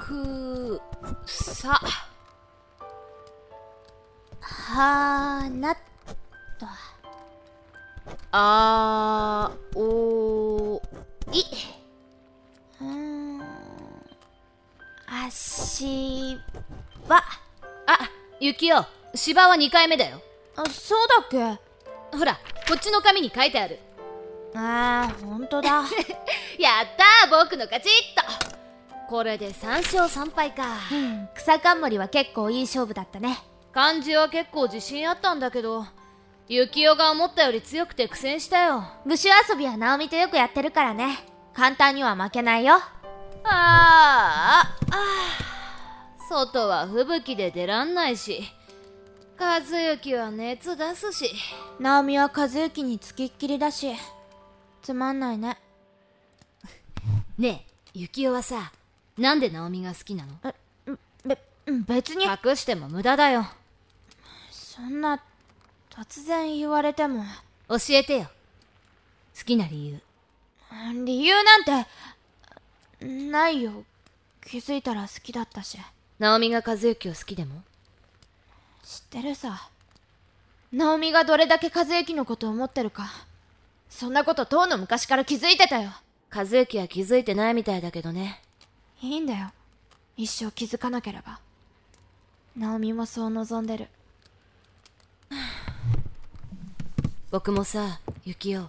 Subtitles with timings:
[0.00, 0.80] く
[1.26, 1.78] さ。
[4.40, 5.80] はなと。
[8.32, 10.80] あお
[11.32, 11.44] い。
[12.80, 13.40] うん。
[15.26, 16.38] 足
[17.06, 17.22] は
[17.86, 17.98] あ
[18.40, 20.22] ゆきお芝は2回目だよ。
[20.56, 22.16] あそうだっけ？
[22.16, 22.34] ほら
[22.68, 23.78] こっちの紙に書いてある。
[24.54, 25.84] あーほんとだ。
[26.58, 27.88] やったー僕の勝ち。
[27.88, 28.19] っと
[29.10, 30.76] これで3勝3敗か。
[30.92, 31.28] うん。
[31.34, 33.42] 草冠は結構いい勝負だったね。
[33.72, 35.84] 漢字は結構自信あったんだけど
[36.48, 38.84] ゆきおが思ったより強くて苦戦したよ。
[39.04, 41.18] 武士遊びは直美とよくやってるからね。
[41.54, 42.74] 簡単には負けないよ。
[42.74, 46.28] あーああー。
[46.28, 48.44] 外は吹雪で出らんないし
[49.36, 51.32] 和幸は熱出すし。
[51.80, 53.92] 直美は和幸につきっきりだし。
[54.82, 55.58] つまんないね。
[57.36, 58.70] ねえゆきおはさ
[59.20, 60.32] なんで直美が好きなの？
[61.26, 61.38] べ
[61.86, 62.24] 別に。
[62.24, 63.46] 隠しても無駄だよ。
[64.50, 65.22] そんな
[65.90, 67.22] 突然言われても。
[67.68, 68.30] 教えてよ。
[69.38, 70.00] 好きな理由。
[71.04, 71.86] 理由なんて
[73.30, 73.84] ないよ。
[74.42, 75.76] 気づいたら好きだったし。
[76.18, 77.62] 直美が和幸を好きでも？
[78.82, 79.68] 知ってるさ。
[80.72, 83.10] 直美がどれだけ和幸のことを思ってるか。
[83.90, 85.90] そんなこととうの昔から気づいてたよ。
[86.34, 88.40] 和幸は気づいてないみたいだけどね
[89.02, 89.50] いいんだよ。
[90.16, 91.40] 一生気づかなければ。
[92.56, 93.88] 直美もそう望んでる。
[97.30, 98.68] 僕もさゆきお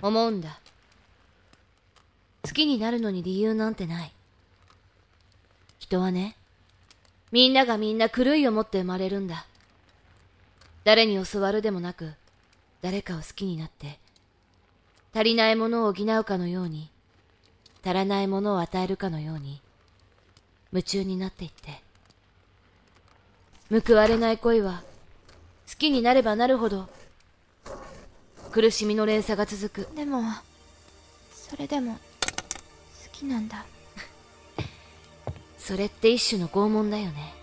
[0.00, 0.60] 思うんだ。
[2.42, 4.12] 好きになるのに理由なんてない。
[5.78, 6.36] 人はね
[7.32, 9.46] みんながみんな狂いを持って生まれるんだ。
[10.84, 12.12] 誰に教わるでもなく
[12.80, 13.98] 誰かを好きになって
[15.14, 16.90] 足りないものを補うかのように
[17.84, 19.60] 足らないものを与えるかのように
[20.72, 21.84] 夢中になっていって。
[23.70, 24.82] 報われない恋は
[25.68, 26.88] 好きになればなるほど
[28.52, 29.96] 苦しみの連鎖が続く。
[29.96, 30.22] でも
[31.32, 31.98] それでも好
[33.10, 33.64] きなんだ。
[35.58, 37.34] それって一種の拷問だよね。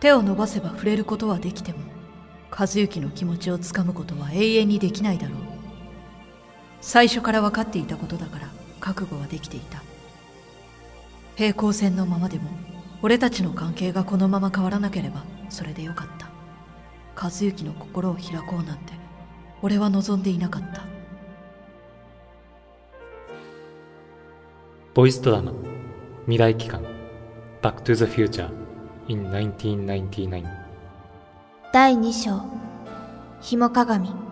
[0.00, 1.78] 手を伸ばせば触れることはできても
[2.50, 5.55] 和幸の気持ちをつかむことは永遠にできないだろう
[6.86, 8.48] 最初から分かっていたことだから
[8.78, 9.82] 覚悟はできていた。
[11.34, 12.44] 平行線のままでも
[13.02, 16.28] 俺たちの関係がこのまま変わらなければそれでよかった。
[17.20, 18.92] 和幸の心を開こうなんて
[19.62, 20.84] 俺は望んでいなかった。
[24.94, 25.52] ボイスドラマ
[26.26, 26.84] 未来機関
[27.62, 28.48] Back to the Future
[29.08, 30.46] in 1999
[31.72, 32.44] 第2章
[33.40, 34.25] ひも鏡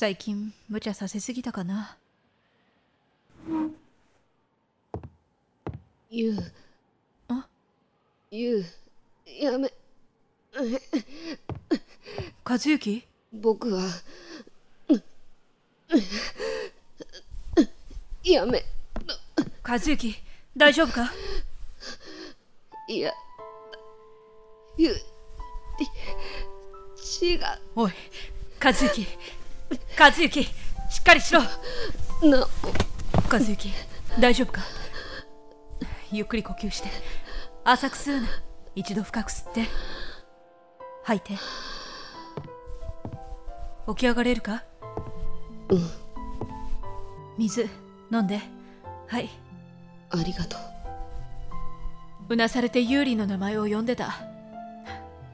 [0.00, 1.98] 最近無茶させすぎたかな？
[6.08, 6.52] ゆう。
[7.28, 7.46] あ？
[8.30, 8.64] ゆう。
[9.26, 9.70] やめ。
[12.42, 13.04] 和幸？
[13.30, 13.82] 僕は。
[18.24, 18.64] やめ。
[19.62, 20.16] 和幸
[20.56, 21.12] 大丈夫か？
[22.88, 23.12] いや。
[24.78, 24.96] ゆう。
[27.22, 27.38] 違
[27.76, 27.92] おい
[28.64, 29.06] 和幸
[30.00, 30.50] 和幸し
[31.00, 31.42] っかりしろ。
[32.22, 32.38] うな
[33.30, 33.70] 和幸
[34.18, 34.62] 大丈夫か？
[36.10, 36.88] ゆっくり呼吸して。
[37.64, 38.26] 浅く吸うな
[38.74, 39.66] 一度深く吸って。
[41.04, 41.34] 吐いて。
[43.88, 44.64] 起き上がれるか？
[45.68, 45.90] うん。
[47.36, 47.68] 水
[48.10, 48.40] 飲んで。
[49.06, 49.28] はい。
[50.12, 50.60] ありがとう。
[52.30, 54.14] うなされてユーリの名前を呼んでた。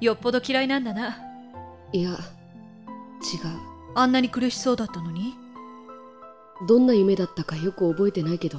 [0.00, 1.18] よっぽど嫌いなんだな。
[1.92, 2.18] いや違う
[3.98, 5.34] あんなに苦しそうだったのに？
[6.68, 8.58] どんな夢だったかよく覚えてないけど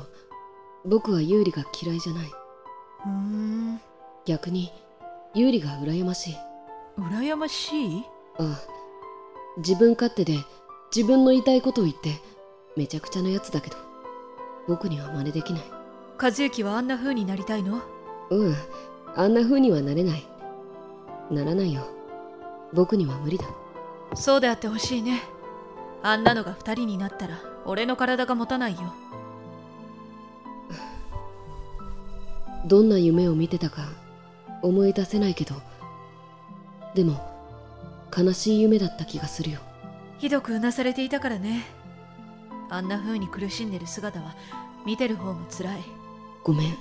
[0.84, 2.28] 僕はユーリが嫌いじゃない。
[2.28, 3.80] うーん。
[4.26, 4.72] 逆に
[5.36, 6.38] ユーリが羨ましい。
[6.98, 8.04] 羨ましい？
[8.40, 8.60] ああ。
[9.58, 10.40] 自分勝手で
[10.96, 12.16] 自分の言いたいことを言って
[12.76, 13.78] めちゃくちゃなやつだけど
[14.68, 15.62] 僕には真似できない。
[16.20, 17.84] 和幸はあんな風になりたいの？
[18.32, 18.56] うん。
[19.16, 20.26] あんな風にはなれない。
[21.30, 21.88] ならないよ。
[22.74, 23.46] 僕には無理だ
[24.16, 25.22] そうであってほしいね。
[26.04, 28.94] あんなのが二人になったら俺の体が持たないよ。
[32.66, 33.88] どんな夢を見てたか
[34.62, 35.56] 思い出せないけど
[36.96, 37.16] でも
[38.16, 39.60] 悲しい夢だった気がするよ。
[40.18, 41.66] ひどくうなされていたからね。
[42.70, 44.36] あんな風に苦しんでる姿は
[44.86, 45.84] 見てる方も辛い。
[46.44, 46.78] ごめん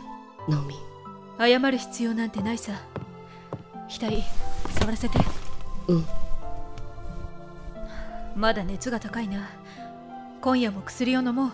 [0.48, 0.74] ナオミ。
[1.38, 2.72] 謝る必要なんてないさ。
[3.88, 4.22] 額
[4.78, 5.18] 触らせて。
[5.88, 6.25] うん
[8.36, 9.48] まだ熱が高いな。
[10.42, 11.50] 今夜も薬を飲もう。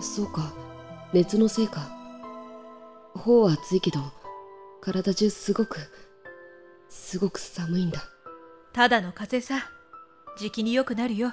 [0.00, 0.54] そうか。
[1.12, 1.90] 熱のせいか。
[3.16, 4.00] 頬は熱いけど
[4.80, 5.78] 体中すごく
[6.88, 8.00] すごく寒いんだ。
[8.72, 9.68] ただの風邪さ。
[10.38, 11.32] じきに良くなるよ。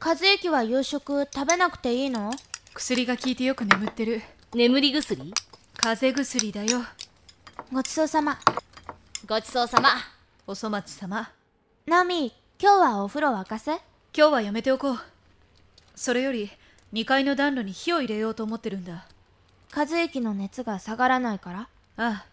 [0.00, 2.32] 和之は夕食食べなくていいの？
[2.74, 4.22] 薬が効いてよく眠ってる
[4.54, 5.32] 眠り薬？
[5.76, 6.80] 風邪薬だよ。
[7.72, 8.38] ごちそうさま。
[9.26, 9.90] ごちそうさま。
[10.46, 11.30] お粗末様。
[11.86, 13.72] ナオミ今日はお風呂沸かせ？
[14.16, 14.98] 今日はやめておこう。
[15.94, 16.50] それより
[16.92, 19.06] 2階の暖炉に火を入れようと思ってるんだ。
[19.74, 21.60] 和之の熱が下がらないから？
[21.60, 22.26] ああ。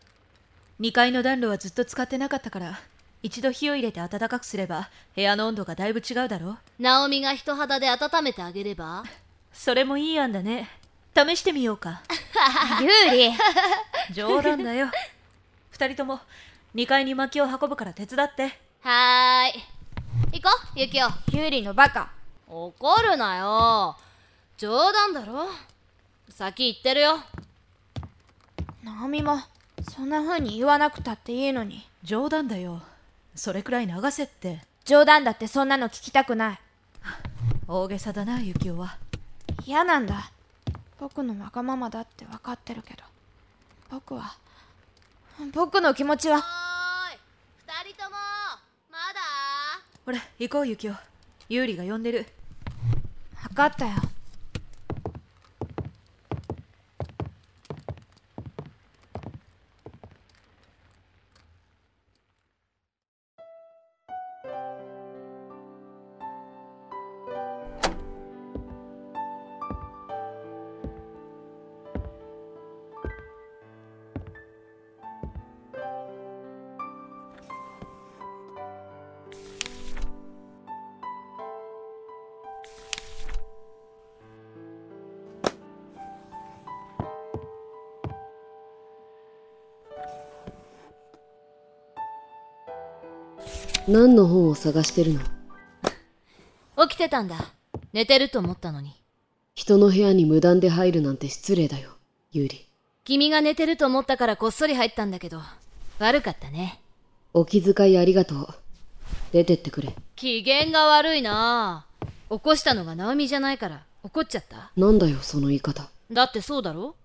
[0.79, 2.79] 2階の暖炉はずっと使ってなかったから
[3.21, 9.03] 一度火を入れて暖かくすれば部屋の温度がだいぶ違うだろナオミが人肌で温めてあげれば？
[9.53, 10.69] それもいい案だね
[11.15, 12.01] 試してみようか。
[12.81, 13.31] 有利。
[14.11, 14.89] 冗談だよ。
[15.69, 16.19] 二人とも
[16.75, 18.59] 2階に薪を運ぶから手伝って。
[18.81, 19.63] はーい。
[20.41, 21.07] 行こうユキオ。
[21.31, 22.09] 有利のバカ。
[22.47, 23.95] 怒るなよ。
[24.57, 25.47] 冗談だろ。
[26.29, 27.19] 先行ってるよ。
[28.83, 29.39] ナオミも
[29.91, 31.87] そんな風に言わなくたっていいのに。
[32.03, 32.81] 冗談だよ。
[33.35, 34.61] それくらい流せって。
[34.83, 36.59] 冗談だってそんなの聞きたくない。
[37.67, 38.97] 大げさだなユキオは。
[39.65, 40.32] 嫌なんだ
[41.03, 43.03] 僕のわがままだって分かってるけど。
[43.91, 44.37] 僕は
[45.53, 46.37] 僕の気持ちは。
[46.37, 46.45] おーい
[47.83, 48.15] 二人とも
[48.89, 49.19] まだ？
[50.05, 50.93] ほら行こうユキオ。
[51.49, 52.25] ユーリが呼んでる。
[53.49, 53.91] 分かったよ
[93.87, 95.19] 何の本を探してるの？
[96.87, 97.35] 起きてたんだ。
[97.91, 98.93] 寝てると思ったのに。
[99.55, 101.89] 人の部屋に無断で入るなんて失礼だよ
[102.31, 102.69] ユーリ。
[103.03, 105.41] 君が寝てると思ったからこっそり入ったんだけど
[105.99, 106.79] 悪かったね。
[107.33, 108.47] お気遣いありがとう。
[109.33, 109.93] 出てってくれ。
[110.15, 111.85] 機嫌が悪いな。
[112.29, 114.71] 起こしたのがナオミじゃないから怒っちゃった？
[114.77, 115.89] なんだよその言い方。
[116.09, 116.95] だってそうだろ？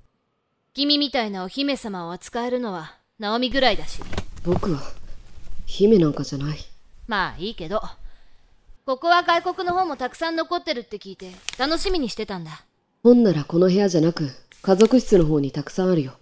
[0.74, 4.00] 君みたいなお姫様を扱えるのはナオミぐらいだし
[4.44, 4.80] 僕は
[5.66, 6.58] 姫なんかじゃない
[7.08, 7.82] まあいいけど。
[8.86, 12.64] ここは外国の本もたくさん残ってるって聞いて楽しみにしてたんだ。
[13.02, 14.30] 本ならこの部屋じゃなく
[14.62, 16.12] 家族室の方にたくさんあるよ。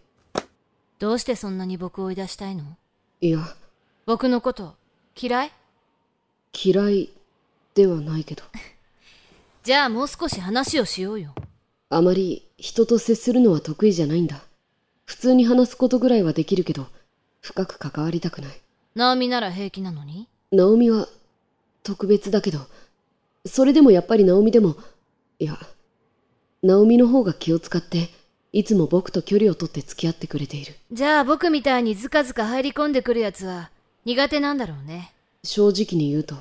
[0.99, 2.65] どうしてそんなに僕を追い出したいの？
[3.21, 3.39] いや。
[4.07, 4.75] 僕のこと
[5.21, 5.53] 嫌い？
[6.65, 7.11] 嫌い
[7.75, 8.45] ではないけど。
[9.63, 11.35] じゃあもう少し話をしようよ。
[11.89, 14.43] あまり人と接するのは得意じゃないんだ。
[15.05, 16.89] 普通に話すことぐらいはできるけど
[17.41, 18.61] 深く関わりたくない。
[18.97, 20.29] ナオミなら平気なのに？
[20.53, 21.09] ナオミは
[21.83, 22.61] 特別だけど
[23.45, 24.77] それでもやっぱりナオミでも
[25.39, 25.59] いや
[26.63, 28.09] ナオミの方が気を使って
[28.53, 30.75] いつも僕と距離を取って付き合ってくれている。
[30.91, 33.71] じゃあ僕みたいにズカズカ入り込んでくるやつは
[34.05, 35.13] 苦手なんだろうね。
[35.45, 36.37] 正直に言うと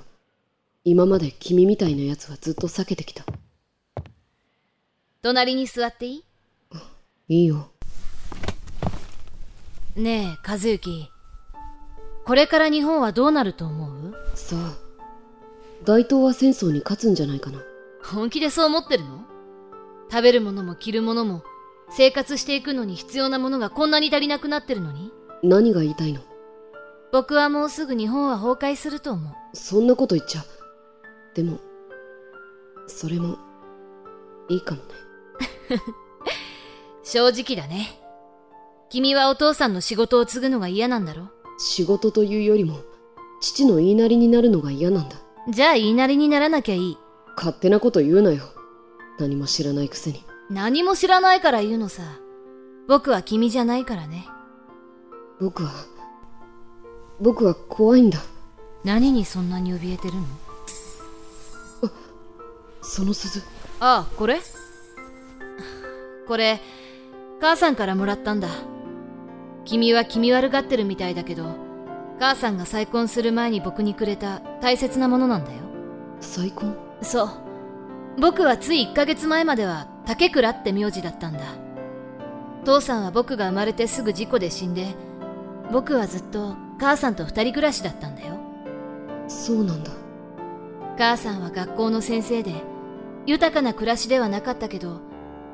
[0.85, 3.25] 今まで君みたいなやつはずっと避けてきた。
[5.21, 6.23] 隣に座っていい？
[7.27, 7.69] いいよ。
[9.95, 11.09] ねえ和幸。
[12.23, 13.94] これから日本はどうなると思う？
[14.33, 14.77] さあ
[15.83, 17.59] 大東亜戦争に勝つんじゃないかな。
[18.03, 19.23] 本気でそう思ってるの？
[20.09, 21.43] 食べるものも着るものも
[21.89, 25.11] 生活していくのに必要なものがこんなに足りなくなってるのに？
[25.43, 26.21] 何が言いたいの？
[27.11, 29.33] 僕はもうすぐ日本は崩壊すると思う。
[29.55, 30.45] そんなこと言っちゃ
[31.33, 31.59] でも
[32.87, 33.37] それも
[34.49, 34.87] いいかもね。
[37.03, 37.99] 正直だね。
[38.89, 41.29] 君はお父さんの仕事を継ぐのが嫌なんだろ？
[41.57, 42.79] 仕事というよりも
[43.45, 45.17] 父の言いなりになるのが嫌なんだ。
[45.49, 46.97] じゃあ言いなりにならなきゃいい。
[47.37, 48.43] 勝手なこと言うなよ。
[49.19, 50.23] 何も知らないくせに。
[50.49, 52.01] 何も知らないから言うのさ。
[52.87, 54.25] 僕は君じゃないからね。
[55.39, 55.69] 僕は
[57.21, 58.17] 僕は怖いんだ。
[58.83, 60.21] 何にそんなに怯えてるの？
[62.81, 63.43] その鈴。
[63.79, 64.41] ああこれ？
[66.27, 66.59] これ
[67.39, 68.49] 母さんからもらったんだ。
[69.65, 71.63] 君は気味悪がってるみたいだけど
[72.19, 75.59] 母さんが再婚する前に僕にくれた大切なものなんだよ。
[76.21, 76.75] 再婚？
[77.01, 77.29] そう。
[78.19, 81.41] 僕はつい1ヶ月前までは竹倉って名字だったんだ。
[82.63, 84.95] 父さんは僕が生まれてすぐ事故で死んで
[85.71, 88.37] 僕はずっと母さんと二人暮らしだったんだよ。
[89.27, 89.91] そうなんだ。
[90.97, 92.53] 母さんは学校の先生で
[93.25, 95.01] 豊かな暮らしではなかったけど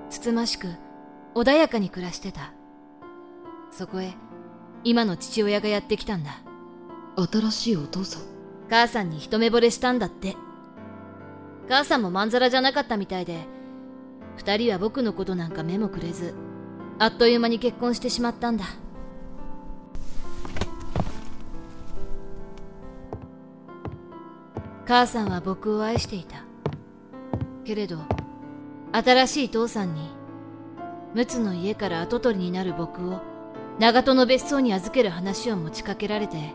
[0.09, 0.67] つつましく
[1.33, 2.53] 穏やかに暮らしてた。
[3.71, 4.13] そこへ
[4.83, 6.41] 今の父親がやってきたんだ
[7.25, 8.23] 新しいお父さん。
[8.69, 10.37] 母さんに一目惚れしたんだって。
[11.71, 13.45] 母さんもまんざらじゃなかったみたいで
[14.35, 16.33] 二人は僕のことなんか目もくれず
[16.99, 18.65] あっという間に結婚してしまったんだ。
[24.85, 26.43] 母さんは僕を愛していた。
[27.63, 27.99] けれど
[28.91, 30.09] 新しい父さんに
[31.15, 33.21] 陸奥の家から跡取りになる僕を
[33.79, 36.53] 長門の別荘に預ける話を持ちかけられて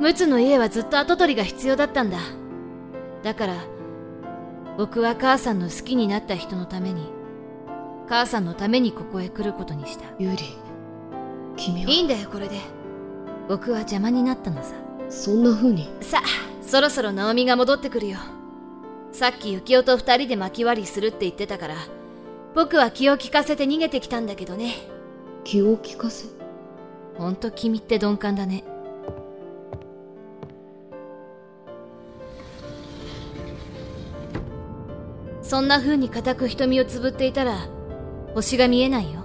[0.00, 2.18] 陸奥の家はずっと跡取りが必要だったんだ。
[3.22, 3.54] だから
[4.78, 7.12] 僕は母さんの好きになった人のために
[8.08, 10.06] 母さんのためにここへ来ることにした。
[10.18, 10.44] ユーリ
[11.56, 11.90] 君は？
[11.90, 12.58] いいんだよこれで。
[13.46, 14.72] 僕は邪魔になったのさ。
[15.10, 15.90] そんな風に？
[16.00, 18.18] さあそろそろ直美が戻ってくるよ。
[19.12, 21.74] さっき幸男と二人で巻き割りするって言ってたから
[22.54, 24.74] 僕は気を利かせて逃げてきたんだけどね。
[25.44, 26.28] 気を利かせ？
[27.18, 28.64] ほんと君って鈍感だね
[35.50, 37.66] そんな風に固く瞳をつぶっていたら
[38.34, 39.24] 星が見えないよ。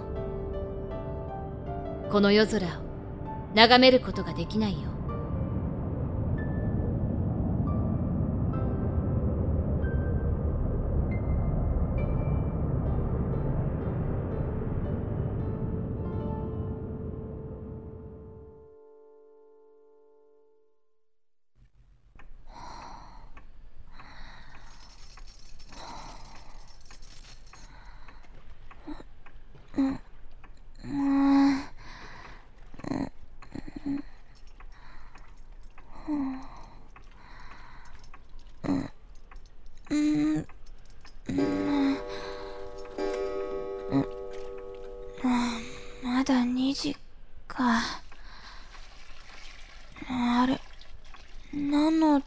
[2.10, 2.70] この夜空を
[3.54, 4.90] 眺めることができないよ。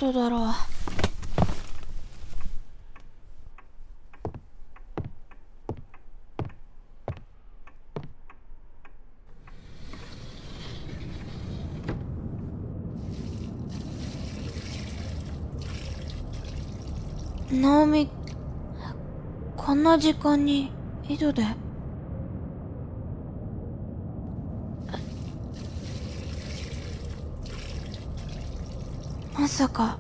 [0.01, 0.55] 何の音だろう。
[17.51, 18.09] ナオミ
[19.57, 20.71] こんな時間に
[21.09, 21.68] 井戸で。
[29.49, 29.99] まさか。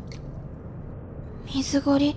[1.46, 2.14] 水ごり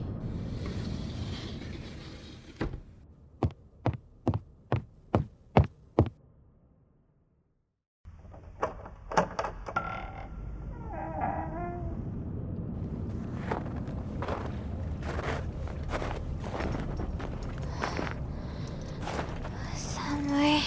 [19.77, 20.59] 寒い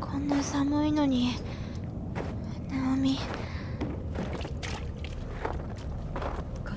[0.00, 1.34] こんな寒いのに
[2.70, 3.18] ナオミ
[6.64, 6.72] 数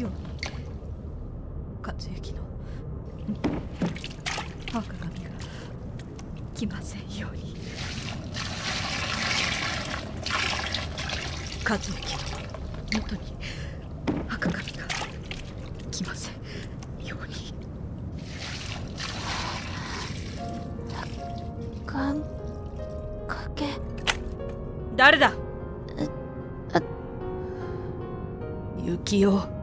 [0.00, 0.08] よ
[1.82, 2.40] 和之の
[4.72, 5.30] 赤髪が
[6.60, 7.54] 来ませんように。
[11.66, 11.98] 和之の
[12.92, 13.22] 元に
[14.28, 14.84] 赤髪が
[15.90, 16.34] 来ません
[17.06, 17.54] ように
[21.86, 22.22] 願
[23.26, 23.80] 掛け。
[24.96, 25.32] 誰だ？
[26.74, 26.82] あ
[28.84, 29.59] 幸男